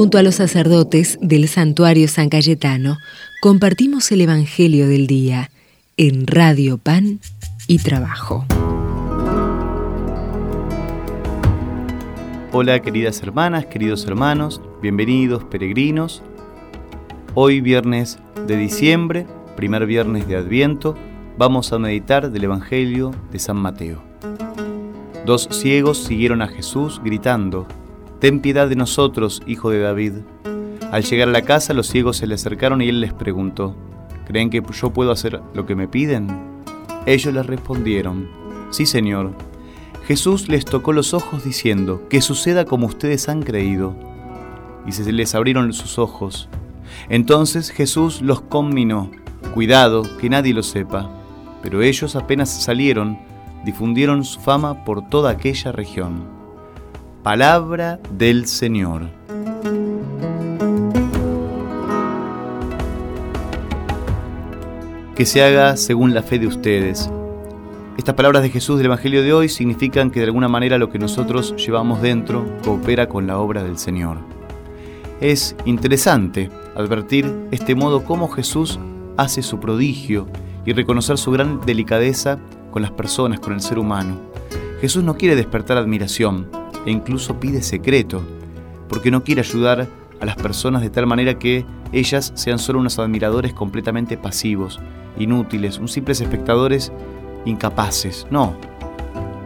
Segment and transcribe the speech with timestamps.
[0.00, 2.96] Junto a los sacerdotes del santuario San Cayetano,
[3.42, 5.50] compartimos el Evangelio del Día
[5.98, 7.20] en Radio Pan
[7.66, 8.46] y Trabajo.
[12.50, 16.22] Hola queridas hermanas, queridos hermanos, bienvenidos peregrinos.
[17.34, 20.96] Hoy viernes de diciembre, primer viernes de Adviento,
[21.36, 24.02] vamos a meditar del Evangelio de San Mateo.
[25.26, 27.66] Dos ciegos siguieron a Jesús gritando,
[28.20, 30.12] Ten piedad de nosotros, hijo de David.
[30.92, 33.74] Al llegar a la casa los ciegos se le acercaron y él les preguntó,
[34.26, 36.28] ¿Creen que yo puedo hacer lo que me piden?
[37.06, 38.28] Ellos le respondieron,
[38.68, 39.32] Sí, Señor.
[40.06, 43.96] Jesús les tocó los ojos diciendo, Que suceda como ustedes han creído.
[44.86, 46.50] Y se les abrieron sus ojos.
[47.08, 49.10] Entonces Jesús los conminó,
[49.54, 51.10] Cuidado, que nadie lo sepa.
[51.62, 53.18] Pero ellos apenas salieron,
[53.64, 56.39] difundieron su fama por toda aquella región.
[57.22, 59.02] Palabra del Señor.
[65.14, 67.10] Que se haga según la fe de ustedes.
[67.98, 70.98] Estas palabras de Jesús del Evangelio de hoy significan que de alguna manera lo que
[70.98, 74.16] nosotros llevamos dentro coopera con la obra del Señor.
[75.20, 78.80] Es interesante advertir este modo cómo Jesús
[79.18, 80.26] hace su prodigio
[80.64, 82.38] y reconocer su gran delicadeza
[82.70, 84.16] con las personas, con el ser humano.
[84.80, 88.22] Jesús no quiere despertar admiración e incluso pide secreto,
[88.88, 89.88] porque no quiere ayudar
[90.20, 94.80] a las personas de tal manera que ellas sean solo unos admiradores completamente pasivos,
[95.18, 96.92] inútiles, un simples espectadores
[97.44, 98.26] incapaces.
[98.30, 98.54] No.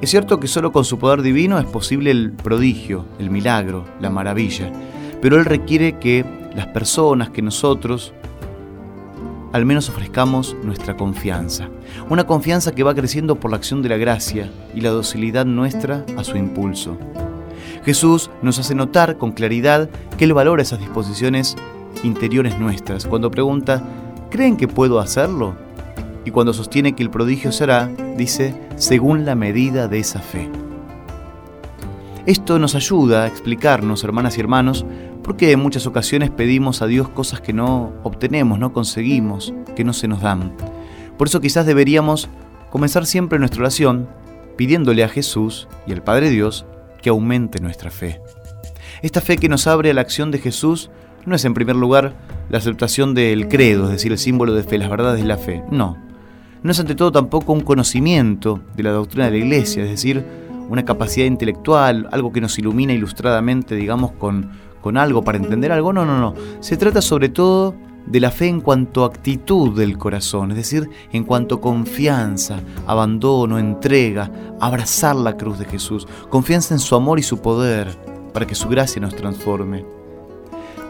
[0.00, 4.10] Es cierto que solo con su poder divino es posible el prodigio, el milagro, la
[4.10, 4.70] maravilla,
[5.20, 8.12] pero Él requiere que las personas, que nosotros,
[9.52, 11.68] al menos ofrezcamos nuestra confianza.
[12.10, 16.04] Una confianza que va creciendo por la acción de la gracia y la docilidad nuestra
[16.16, 16.96] a su impulso.
[17.84, 21.56] Jesús nos hace notar con claridad que Él valora esas disposiciones
[22.02, 23.06] interiores nuestras.
[23.06, 23.82] Cuando pregunta,
[24.30, 25.54] ¿creen que puedo hacerlo?
[26.24, 30.50] Y cuando sostiene que el prodigio será, dice, según la medida de esa fe.
[32.26, 34.84] Esto nos ayuda a explicarnos, hermanas y hermanos,
[35.28, 39.92] porque en muchas ocasiones pedimos a Dios cosas que no obtenemos, no conseguimos, que no
[39.92, 40.56] se nos dan.
[41.18, 42.30] Por eso quizás deberíamos
[42.70, 44.08] comenzar siempre nuestra oración
[44.56, 46.64] pidiéndole a Jesús y al Padre Dios
[47.02, 48.22] que aumente nuestra fe.
[49.02, 50.90] Esta fe que nos abre a la acción de Jesús
[51.26, 52.14] no es en primer lugar
[52.48, 55.62] la aceptación del credo, es decir, el símbolo de fe, las verdades de la fe.
[55.70, 55.98] No.
[56.62, 60.24] No es ante todo tampoco un conocimiento de la doctrina de la Iglesia, es decir,
[60.70, 65.92] una capacidad intelectual, algo que nos ilumina ilustradamente, digamos, con con algo para entender algo.
[65.92, 66.34] No, no, no.
[66.60, 67.74] Se trata sobre todo
[68.06, 72.60] de la fe en cuanto a actitud del corazón, es decir, en cuanto a confianza,
[72.86, 74.30] abandono, entrega,
[74.60, 77.88] abrazar la cruz de Jesús, confianza en su amor y su poder
[78.32, 79.84] para que su gracia nos transforme.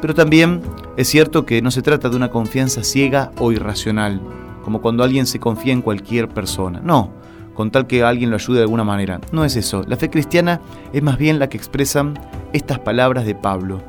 [0.00, 0.62] Pero también
[0.96, 4.20] es cierto que no se trata de una confianza ciega o irracional,
[4.62, 6.80] como cuando alguien se confía en cualquier persona.
[6.84, 7.10] No,
[7.58, 9.20] con tal que alguien lo ayude de alguna manera.
[9.32, 9.82] No es eso.
[9.88, 10.60] La fe cristiana
[10.92, 12.14] es más bien la que expresan
[12.52, 13.82] estas palabras de Pablo.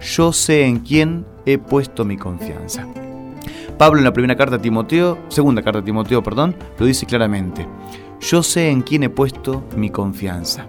[0.00, 2.86] Yo sé en quién he puesto mi confianza.
[3.78, 7.66] Pablo en la primera carta a Timoteo, segunda carta a Timoteo, perdón, lo dice claramente.
[8.20, 10.68] Yo sé en quién he puesto mi confianza.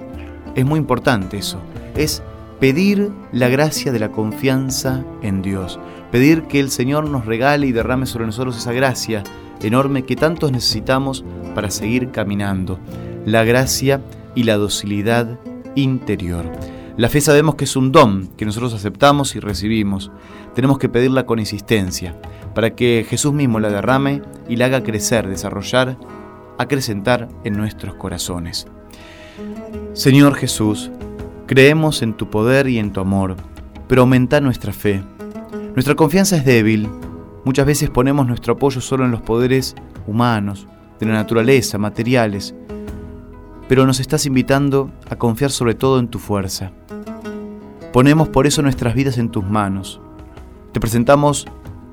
[0.55, 1.59] Es muy importante eso.
[1.95, 2.23] Es
[2.59, 5.79] pedir la gracia de la confianza en Dios.
[6.11, 9.23] Pedir que el Señor nos regale y derrame sobre nosotros esa gracia
[9.61, 11.23] enorme que tantos necesitamos
[11.55, 12.79] para seguir caminando,
[13.25, 14.01] la gracia
[14.35, 15.39] y la docilidad
[15.75, 16.51] interior.
[16.95, 20.11] La fe sabemos que es un don que nosotros aceptamos y recibimos.
[20.55, 22.19] Tenemos que pedirla con insistencia,
[22.55, 25.97] para que Jesús mismo la derrame y la haga crecer, desarrollar,
[26.57, 28.67] acrecentar en nuestros corazones.
[29.93, 30.89] Señor Jesús,
[31.45, 33.35] creemos en tu poder y en tu amor,
[33.87, 35.03] pero aumenta nuestra fe.
[35.77, 36.89] Nuestra confianza es débil,
[37.45, 39.75] Muchas veces ponemos nuestro apoyo solo en los poderes
[40.07, 40.65] humanos,
[40.99, 42.55] de la naturaleza, materiales,
[43.69, 46.71] pero nos estás invitando a confiar sobre todo en tu fuerza.
[47.93, 50.01] Ponemos por eso nuestras vidas en tus manos.
[50.71, 51.45] Te presentamos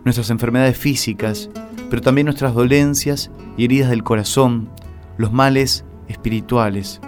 [0.03, 1.51] nuestras enfermedades físicas,
[1.91, 4.71] pero también nuestras dolencias y heridas del corazón,
[5.19, 7.03] los males espirituales.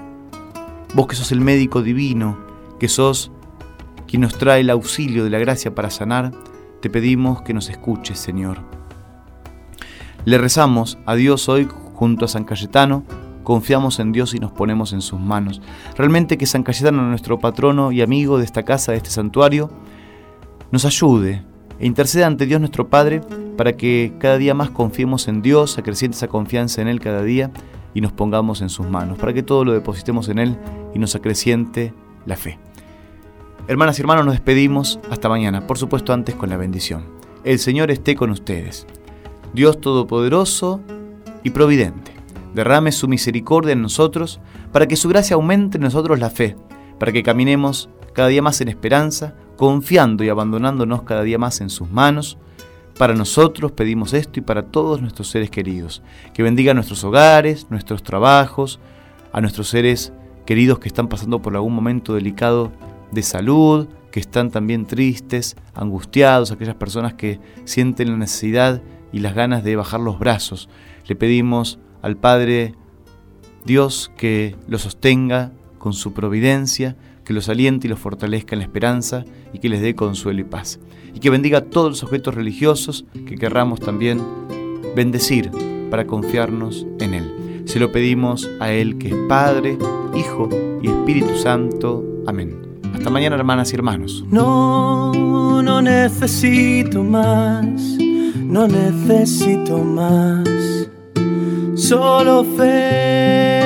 [0.94, 2.37] Vos que sos el médico divino,
[2.78, 3.32] que sos
[4.06, 6.32] quien nos trae el auxilio de la gracia para sanar,
[6.87, 8.59] te pedimos que nos escuches, Señor.
[10.25, 13.03] Le rezamos a Dios hoy junto a San Cayetano,
[13.43, 15.61] confiamos en Dios y nos ponemos en sus manos.
[15.97, 19.69] Realmente que San Cayetano, nuestro patrono y amigo de esta casa, de este santuario,
[20.71, 21.43] nos ayude
[21.81, 23.21] e interceda ante Dios nuestro Padre
[23.56, 27.50] para que cada día más confiemos en Dios, acreciente esa confianza en Él cada día
[27.94, 30.56] y nos pongamos en sus manos, para que todo lo depositemos en Él
[30.94, 31.93] y nos acreciente
[32.27, 32.61] la fe.
[33.68, 37.04] Hermanas y hermanos, nos despedimos hasta mañana, por supuesto antes con la bendición.
[37.42, 38.86] El Señor esté con ustedes.
[39.54, 40.80] Dios Todopoderoso
[41.42, 42.12] y Providente,
[42.54, 44.38] derrame su misericordia en nosotros
[44.70, 46.56] para que su gracia aumente en nosotros la fe,
[47.00, 51.68] para que caminemos cada día más en esperanza, confiando y abandonándonos cada día más en
[51.68, 52.38] sus manos.
[52.96, 56.04] Para nosotros pedimos esto y para todos nuestros seres queridos.
[56.34, 58.78] Que bendiga nuestros hogares, nuestros trabajos,
[59.32, 60.12] a nuestros seres
[60.46, 62.70] queridos que están pasando por algún momento delicado
[63.12, 68.82] de salud, que están también tristes, angustiados, aquellas personas que sienten la necesidad
[69.12, 70.69] y las ganas de bajar los brazos.
[71.06, 72.75] Le pedimos al Padre
[73.64, 78.64] Dios que los sostenga con su providencia, que los aliente y los fortalezca en la
[78.64, 80.79] esperanza y que les dé consuelo y paz.
[81.14, 84.23] Y que bendiga a todos los objetos religiosos que querramos también
[84.94, 85.50] bendecir
[85.91, 87.62] para confiarnos en Él.
[87.67, 89.76] Se lo pedimos a Él que es Padre,
[90.17, 90.49] Hijo
[90.82, 92.05] y Espíritu Santo.
[92.26, 92.65] Amén.
[93.06, 94.25] Hasta mañana, hermanas y hermanos.
[94.32, 95.12] No,
[95.62, 97.62] no necesito más,
[98.35, 100.49] no necesito más,
[101.76, 103.62] solo fe.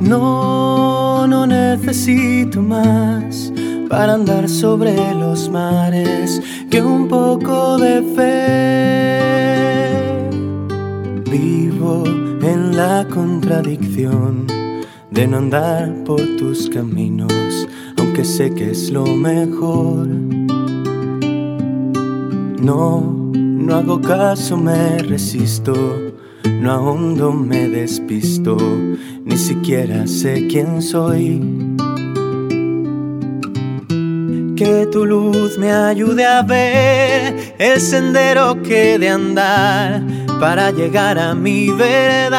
[0.00, 3.52] No, no necesito más
[3.90, 6.40] para andar sobre los mares
[6.70, 9.20] que un poco de fe.
[11.30, 14.55] Vivo en la contradicción
[15.16, 17.66] de no andar por tus caminos,
[17.96, 20.06] aunque sé que es lo mejor.
[22.60, 23.00] No,
[23.32, 25.72] no hago caso, me resisto,
[26.60, 28.58] no ahondo, me despisto,
[29.24, 31.40] ni siquiera sé quién soy.
[34.54, 40.02] Que tu luz me ayude a ver el sendero que de andar
[40.38, 42.36] para llegar a mi verdad.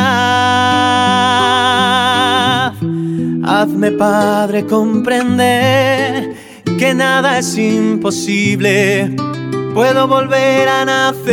[3.47, 6.35] Hazme, Padre, comprender
[6.77, 9.15] que nada es imposible.
[9.73, 11.31] Puedo volver a nacer.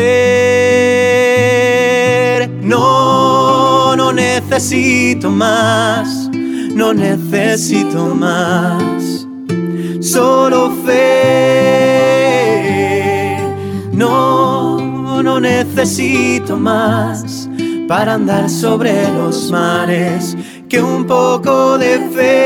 [2.63, 6.31] No, no necesito más.
[6.73, 9.27] No necesito más.
[10.01, 12.15] Solo fe.
[13.93, 14.85] No
[15.25, 17.49] no necesito más
[17.89, 20.37] para andar sobre los mares
[20.75, 22.44] que un poco de fe.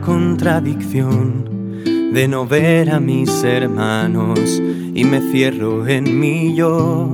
[0.00, 1.44] Contradicción
[2.12, 4.62] de no ver a mis hermanos
[4.94, 7.10] y me cierro en mí yo.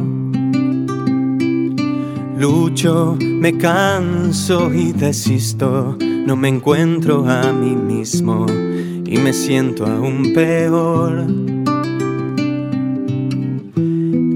[2.38, 10.32] Lucho, me canso y desisto, no me encuentro a mí mismo y me siento aún
[10.32, 11.26] peor.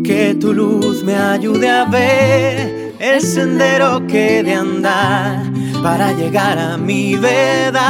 [0.03, 5.54] Que tu luz me ayude a ver el sendero que de andar
[5.85, 7.83] para llegar a mi verdad.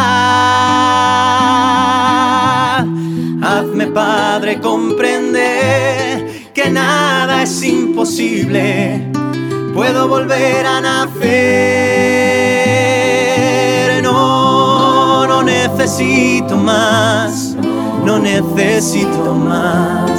[3.40, 9.12] Hazme, Padre, comprender que nada es imposible.
[9.72, 11.22] Puedo volver a nacer.
[14.02, 17.54] No, no necesito más.
[18.04, 20.10] No necesito más.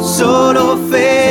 [0.00, 1.21] Solo fe.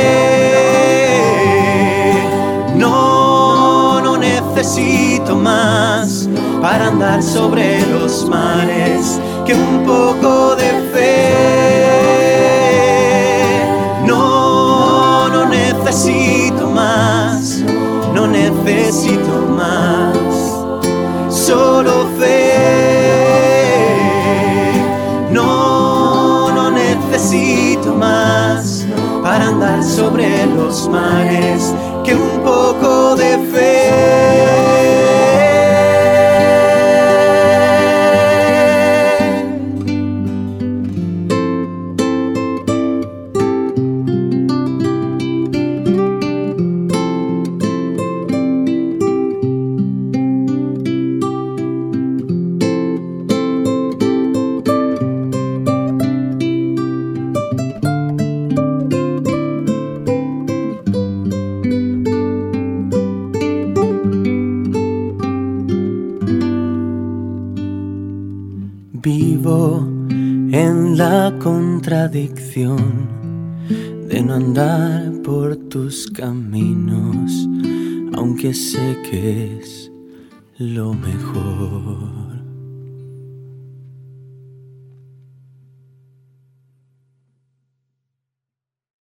[6.62, 11.32] Para andar sobre los mares que un poco de fe.
[14.06, 17.64] No, no necesito más,
[18.14, 20.14] no necesito más,
[21.28, 22.52] solo fe.
[25.32, 28.86] No, no necesito más
[29.20, 33.81] para andar sobre los mares que un poco de fe.
[70.08, 73.08] En la contradicción
[74.08, 77.48] de no andar por tus caminos,
[78.14, 79.90] aunque sé que es
[80.58, 82.31] lo mejor.